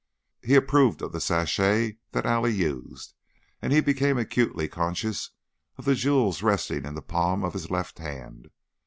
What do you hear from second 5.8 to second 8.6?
the jewels resting in the palm of his left hand.